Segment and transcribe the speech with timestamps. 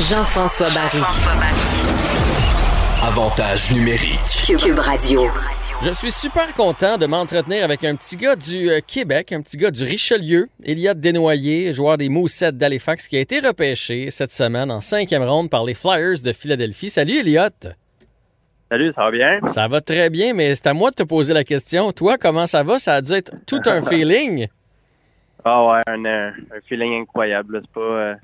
[0.00, 1.02] Jean-François Barry.
[3.06, 4.58] Avantage numérique.
[4.58, 5.24] Cube Radio.
[5.82, 9.58] Je suis super content de m'entretenir avec un petit gars du euh, Québec, un petit
[9.58, 14.70] gars du Richelieu, Eliott Desnoyers, joueur des Moussettes d'Halifax, qui a été repêché cette semaine
[14.70, 16.88] en cinquième ronde par les Flyers de Philadelphie.
[16.88, 17.68] Salut Eliott!
[18.70, 19.40] Salut, ça va bien?
[19.46, 21.92] Ça va très bien, mais c'est à moi de te poser la question.
[21.92, 22.78] Toi, comment ça va?
[22.78, 24.48] Ça a dû être tout un feeling.
[25.44, 27.60] Ah ouais, un, euh, un feeling incroyable.
[27.62, 28.14] C'est pas, euh,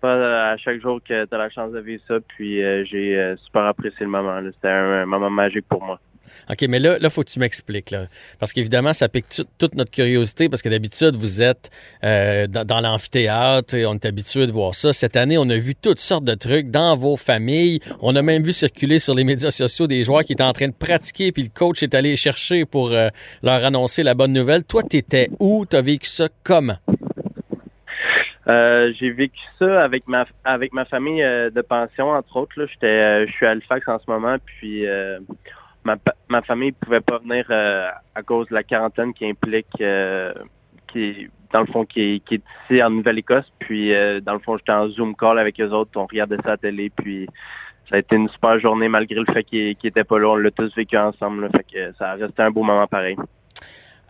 [0.00, 2.14] pas à chaque jour que tu as la chance de vivre ça.
[2.36, 4.40] Puis euh, j'ai euh, super apprécié le moment.
[4.54, 6.00] C'était un, moment magique pour moi.
[6.48, 7.92] OK, mais là, là, faut que tu m'expliques.
[8.38, 11.70] Parce qu'évidemment, ça pique tout- toute notre curiosité, parce que d'habitude, vous êtes
[12.04, 14.92] euh, dans, dans l'amphithéâtre, et on est habitué de voir ça.
[14.92, 17.80] Cette année, on a vu toutes sortes de trucs dans vos familles.
[18.00, 20.68] On a même vu circuler sur les médias sociaux des joueurs qui étaient en train
[20.68, 23.08] de pratiquer, puis le coach est allé chercher pour euh,
[23.42, 24.62] leur annoncer la bonne nouvelle.
[24.62, 25.66] Toi, t'étais où?
[25.66, 26.76] T'as vécu ça comment?
[28.50, 32.58] Euh, j'ai vécu ça avec ma avec ma famille euh, de pension, entre autres.
[32.58, 32.66] Là.
[32.66, 34.84] J'étais, euh, je suis à Halifax en ce moment, puis
[35.84, 35.96] ma,
[36.28, 39.82] ma famille pouvait pas venir à cause de la quarantaine qui implique
[40.88, 43.52] qui dans le fond qui est, ici en Nouvelle-Écosse.
[43.58, 46.56] Puis dans le fond, j'étais en Zoom call avec eux autres, on regardait ça à
[46.56, 47.28] télé, puis
[47.88, 50.28] ça a été une super journée malgré le fait qu'ils qu'ils étaient pas là.
[50.30, 51.48] On l'a tous vécu ensemble.
[51.50, 53.16] Fait que ça a resté un beau moment pareil.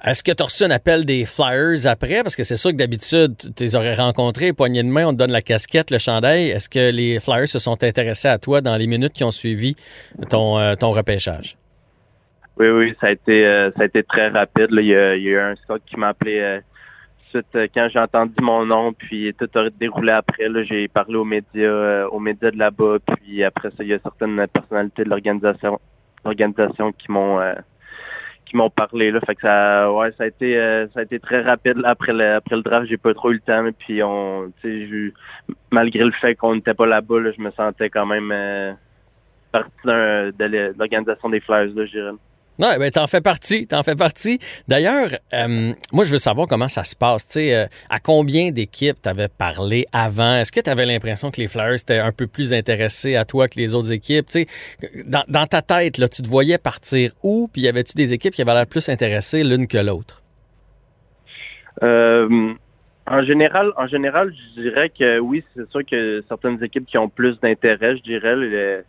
[0.02, 2.22] Est-ce que tu as reçu un appel des Flyers après?
[2.22, 5.18] Parce que c'est sûr que d'habitude, tu les aurais rencontrés, poignée de main, on te
[5.18, 6.48] donne la casquette, le chandail.
[6.48, 9.76] Est-ce que les Flyers se sont intéressés à toi dans les minutes qui ont suivi
[10.30, 11.56] ton, euh, ton repêchage?
[12.58, 14.70] Oui, oui, ça a été euh, ça a été très rapide.
[14.70, 14.82] là.
[14.82, 16.60] Il, y a, il y a eu un scout qui m'a appelé euh,
[17.30, 20.46] suite euh, quand j'ai entendu mon nom, puis tout a déroulé après.
[20.64, 23.98] J'ai parlé aux médias, euh, aux médias de là-bas, puis après ça, il y a
[23.98, 25.80] certaines personnalités de l'organisation
[26.24, 27.54] l'organisation qui m'ont euh,
[28.50, 29.10] qui m'ont parlé.
[29.10, 29.20] Là.
[29.20, 32.12] Fait que ça ouais, ça a été euh, ça a été très rapide là, après
[32.12, 33.64] le après le draft, j'ai pas trop eu le temps.
[33.78, 35.14] Puis on j'ai-
[35.70, 38.72] malgré le fait qu'on n'était pas là-bas, là, je me sentais quand même euh,
[39.52, 42.14] partie de l'organisation des Flyers, là, je.
[42.60, 44.38] Non, ben t'en fais partie, t'en fais partie.
[44.68, 47.26] D'ailleurs, euh, moi je veux savoir comment ça se passe.
[47.26, 50.36] Tu sais, euh, à combien d'équipes t'avais parlé avant?
[50.36, 53.58] Est-ce que t'avais l'impression que les Flyers étaient un peu plus intéressés à toi que
[53.58, 54.26] les autres équipes?
[54.26, 54.46] Tu sais,
[55.06, 57.48] dans, ta tête, là, tu te voyais partir où?
[57.50, 60.22] Puis y avait-tu des équipes qui avaient l'air plus intéressées l'une que l'autre?
[61.82, 62.52] Euh,
[63.06, 67.08] en général, en général, je dirais que oui, c'est sûr que certaines équipes qui ont
[67.08, 68.36] plus d'intérêt, je dirais.
[68.36, 68.84] le-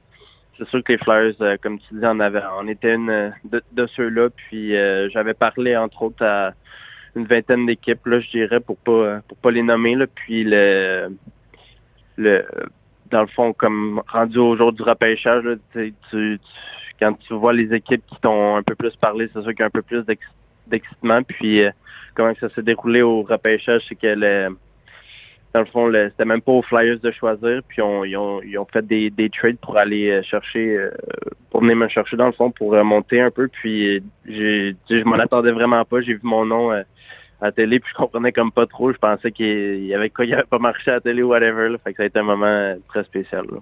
[0.61, 3.29] c'est sûr que les Flyers, euh, comme tu dis, en avaient, on était une euh,
[3.71, 4.29] de, ceux-là.
[4.29, 6.53] Puis euh, j'avais parlé entre autres à
[7.15, 9.95] une vingtaine d'équipes, là, je dirais, pour pas pour pas les nommer.
[9.95, 11.09] Là, puis le
[12.17, 12.45] le
[13.09, 15.43] dans le fond, comme rendu au jour du repêchage,
[16.99, 19.63] quand tu vois les équipes qui t'ont un peu plus parlé, c'est sûr qu'il y
[19.63, 20.21] a un peu plus d'ex-
[20.67, 21.23] d'excitement.
[21.23, 21.63] Puis
[22.13, 24.55] comment ça s'est déroulé au repêchage, c'est que le,
[25.53, 27.61] dans le fond, c'était même pas aux Flyers de choisir.
[27.67, 30.91] Puis on- ils, ont, ils ont fait des, des trades pour aller euh, chercher, euh,
[31.49, 33.47] pour venir me chercher dans le fond, pour euh, monter un peu.
[33.49, 36.01] Puis euh, j'ai, je m'en attendais vraiment pas.
[36.01, 36.83] J'ai vu mon nom euh,
[37.41, 38.91] à la télé, puis je comprenais comme pas trop.
[38.93, 41.29] Je pensais qu'il il y avait quoi, il avait pas marché à la télé ou
[41.29, 41.69] whatever.
[41.69, 41.77] Là.
[41.83, 43.45] Fait que ça a été un moment très spécial.
[43.51, 43.57] là.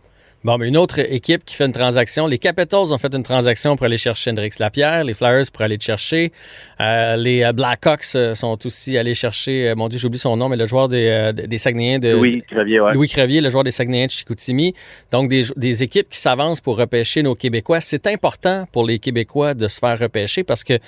[0.46, 2.26] Bon, mais une autre équipe qui fait une transaction.
[2.26, 5.78] Les Capitals ont fait une transaction pour aller chercher Hendrix Lapierre, les Flyers pour aller
[5.78, 6.32] te chercher.
[6.80, 10.48] Euh, les euh, Blackhawks euh, sont aussi allés chercher, euh, mon Dieu, j'oublie son nom,
[10.48, 12.14] mais le joueur des, des Saguenayens de.
[12.14, 12.94] Louis Crevier, ouais.
[12.94, 14.74] Louis Crevier, le joueur des Saguenayens de Chicoutimi.
[15.12, 17.82] Donc, des, des équipes qui s'avancent pour repêcher nos Québécois.
[17.82, 20.80] C'est important pour les Québécois de se faire repêcher parce que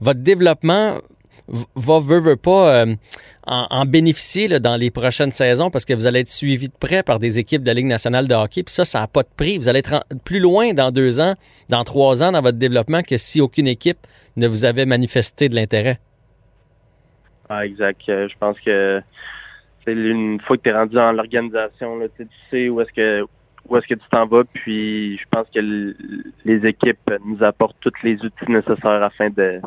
[0.00, 0.98] votre développement
[1.74, 2.94] va, veut, veut pas euh,
[3.46, 7.18] en, bénéficier dans les prochaines saisons parce que vous allez être suivi de près par
[7.18, 8.62] des équipes de la Ligue nationale de hockey.
[8.62, 9.58] Puis ça, ça n'a pas de prix.
[9.58, 11.34] Vous allez être plus loin dans deux ans,
[11.68, 14.06] dans trois ans dans votre développement que si aucune équipe
[14.36, 15.98] ne vous avait manifesté de l'intérêt.
[17.48, 18.08] Ah, exact.
[18.08, 19.02] Euh, je pense que
[19.84, 23.26] c'est une fois que tu es rendu dans l'organisation, tu sais, où est-ce que
[23.68, 25.60] où est-ce que tu t'en vas, puis je pense que
[26.44, 29.60] les équipes nous apportent tous les outils nécessaires afin de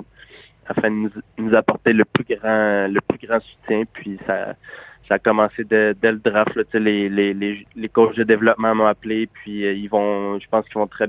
[0.68, 3.84] afin de nous, nous apporter le plus grand le plus grand soutien.
[3.94, 4.56] Puis ça
[5.08, 6.56] ça a commencé dès, le draft.
[6.56, 10.66] Là, les, les, les, les de développement m'ont appelé, puis euh, ils vont je pense
[10.66, 11.08] qu'ils vont très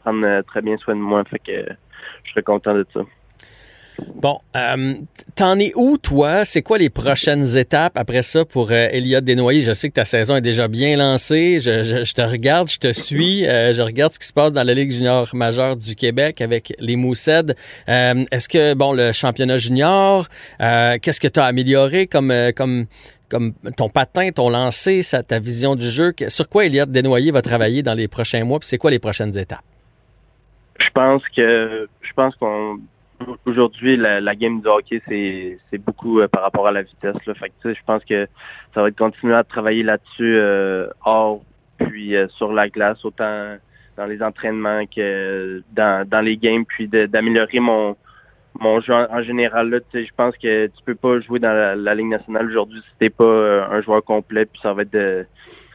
[0.00, 1.24] prendre euh, très bien soin de moi.
[1.24, 1.66] Fait que
[2.24, 3.00] je serais content de ça.
[4.14, 4.94] Bon, euh,
[5.36, 6.44] t'en es où, toi?
[6.44, 9.60] C'est quoi les prochaines étapes après ça pour euh, Desnoyers?
[9.60, 11.60] Je sais que ta saison est déjà bien lancée.
[11.60, 13.46] Je, te regarde, je te suis.
[13.46, 16.74] euh, je regarde ce qui se passe dans la Ligue junior majeure du Québec avec
[16.80, 17.54] les Moussed.
[17.88, 20.26] Euh, Est-ce que, bon, le championnat junior,
[20.60, 22.86] euh, qu'est-ce que tu as amélioré comme, comme,
[23.28, 26.12] comme ton patin, ton lancer, ta vision du jeu?
[26.28, 28.58] Sur quoi Elliott Desnoyers va travailler dans les prochains mois?
[28.58, 29.62] Puis c'est quoi les prochaines étapes?
[30.80, 32.78] Je pense que je pense qu'on
[33.46, 37.34] aujourd'hui la, la game du hockey c'est beaucoup euh, par rapport à la vitesse là.
[37.34, 38.26] Fait que, je pense que
[38.74, 41.42] ça va être continuer à travailler là-dessus euh, hors
[41.78, 43.56] puis sur la glace, autant
[43.96, 47.96] dans les entraînements que dans, dans les games, puis d'améliorer mon
[48.60, 49.68] mon jeu en, général.
[49.68, 53.10] Là, je pense que tu peux pas jouer dans la, Ligue nationale aujourd'hui si t'es
[53.10, 55.26] pas un joueur complet, puis ça va être de,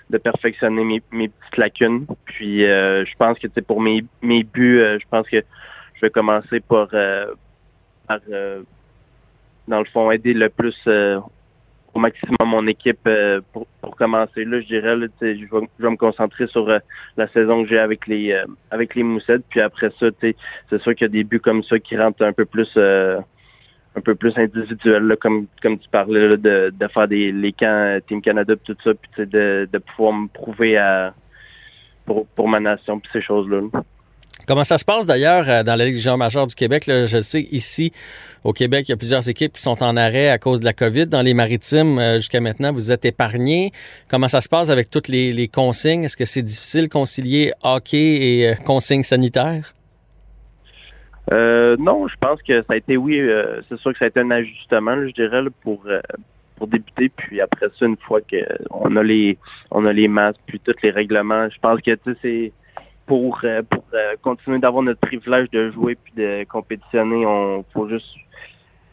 [0.09, 2.05] de perfectionner mes, mes petites lacunes.
[2.23, 5.43] Puis je pense que pour mes, mes buts, je pense que
[5.99, 6.89] je vais commencer par,
[8.07, 8.19] par
[9.69, 11.19] dans le fond, aider le plus euh,
[11.93, 14.45] au maximum mon équipe euh, pour, commencer.
[14.45, 16.79] Là, je dirais, je, vais, me concentrer sur euh,
[17.17, 18.35] la saison que j'ai avec les
[18.71, 19.43] avec les Moussettes.
[19.49, 22.33] Puis après ça, c'est sûr qu'il y a des buts comme ça qui rentrent un
[22.33, 27.99] peu plus un peu plus individuels, comme comme tu parlais de, faire des les camps
[28.07, 30.79] Team Canada tout ça, puis de, pouvoir me prouver
[32.05, 33.61] pour, pour ma nation puis ces choses-là.
[34.49, 36.85] Comment ça se passe d'ailleurs euh, dans la Ligue majeure du Québec?
[36.87, 37.93] je sais, ici,
[38.43, 40.73] au Québec, il y a plusieurs équipes qui sont en arrêt à cause de la
[40.73, 41.05] COVID.
[41.05, 43.71] Dans les maritimes, euh, jusqu'à maintenant, vous êtes épargnés.
[44.09, 46.03] Comment ça se passe avec toutes les, consignes?
[46.03, 49.75] Est-ce que c'est difficile de concilier hockey et euh, consignes sanitaires?
[51.31, 53.21] non, je pense que ça a été, oui,
[53.69, 55.85] c'est sûr que ça a été un ajustement, je dirais, pour,
[56.55, 57.09] pour débuter.
[57.09, 59.37] Puis après ça, une fois qu'on a les
[59.69, 61.91] on a les masques, puis tous les règlements, je pense que
[62.23, 62.51] c'est
[63.09, 67.89] pour, euh, pour euh, continuer d'avoir notre privilège de jouer puis de compétitionner, on faut
[67.89, 68.13] juste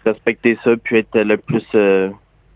[0.06, 2.08] respecter ça puis être le plus euh,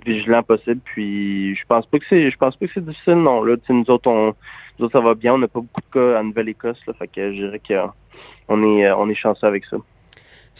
[0.07, 0.81] vigilant possible.
[0.83, 3.57] Puis je pense pas que c'est je pense pas que c'est difficile non là.
[3.69, 4.35] nous autres on
[4.79, 7.35] nous autres ça va bien, on n'a pas beaucoup de cas en Nouvelle-Écosse fait que
[7.35, 9.77] je dirais qu'on est on est chanceux avec ça.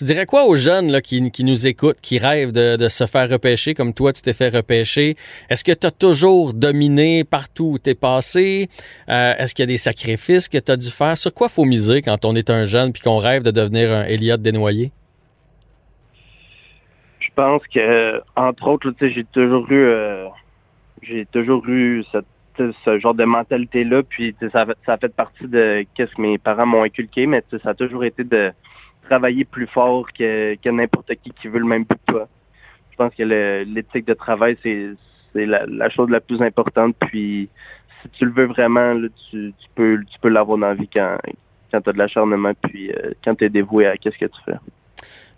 [0.01, 3.75] Tu dirais quoi aux jeunes là, qui, nous écoutent, qui rêvent de, se faire repêcher
[3.75, 5.15] comme toi, tu t'es fait repêcher?
[5.51, 8.71] Est-ce que tu as toujours dominé partout où tu es passé?
[9.11, 11.19] Euh, est-ce qu'il y a des sacrifices que tu as dû faire?
[11.19, 14.05] Sur quoi faut miser quand on est un jeune puis qu'on rêve de devenir un
[14.05, 14.91] Elliott dénoyé?
[17.19, 20.29] Je pense que, entre autres, j'ai toujours eu euh,
[21.03, 22.03] j'ai toujours eu
[22.57, 26.65] ce genre de mentalité-là, puis ça, ça a fait partie de qu'est-ce que mes parents
[26.65, 28.51] m'ont inculqué, mais ça a toujours été de
[29.03, 32.29] travailler plus fort que, n'importe qui qui veut le même but que toi.
[32.91, 33.23] Je pense que
[33.65, 34.95] l'éthique de travail, c'est
[35.35, 36.97] la, chose la plus importante.
[37.01, 37.49] Puis
[38.03, 38.95] si tu le veux vraiment,
[39.31, 41.17] tu, peux tu peux l'avoir dans la vie quand,
[41.71, 44.41] quand tu as de l'acharnement, puis euh, quand tu es dévoué à ce que tu
[44.45, 44.57] fais.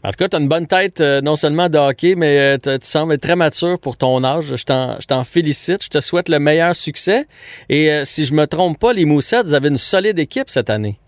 [0.05, 2.79] En tout cas, tu as une bonne tête, euh, non seulement de hockey, mais euh,
[2.79, 4.57] tu sembles très mature pour ton âge.
[4.57, 4.65] Je
[5.07, 5.85] t'en félicite.
[5.85, 7.27] Je te souhaite le meilleur succès.
[7.69, 10.99] Et si je me trompe pas, les Moussettes, vous avez une solide équipe cette année.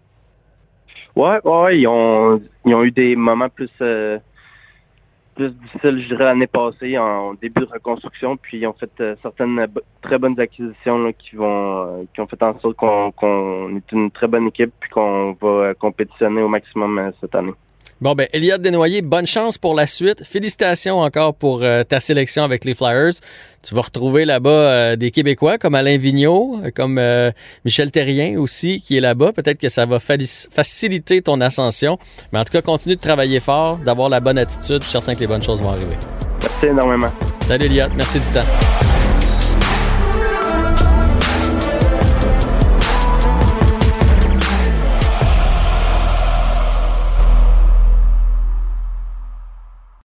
[1.17, 4.19] Ouais, ouais, ils ont, ils ont eu des moments plus, euh,
[5.37, 9.15] plus difficiles, je dirais, l'année passée, en début de reconstruction, puis ils ont fait euh,
[9.23, 9.65] certaines
[10.03, 14.11] très bonnes acquisitions là, qui vont euh, qui ont fait en sorte qu'on est une
[14.11, 17.55] très bonne équipe puis qu'on va compétitionner au maximum cette année.
[18.01, 20.25] Bon, ben, Elliot Desnoyers, bonne chance pour la suite.
[20.25, 23.13] Félicitations encore pour euh, ta sélection avec les Flyers.
[23.63, 27.31] Tu vas retrouver là-bas euh, des Québécois comme Alain Vigneault, comme euh,
[27.65, 29.33] Michel Terrien aussi qui est là-bas.
[29.33, 31.99] Peut-être que ça va faciliter ton ascension.
[32.33, 34.83] Mais en tout cas, continue de travailler fort, d'avoir la bonne attitude.
[34.83, 35.97] Je suis certain que les bonnes choses vont arriver.
[36.43, 37.13] Merci énormément.
[37.47, 38.74] Salut Elliot, merci du temps.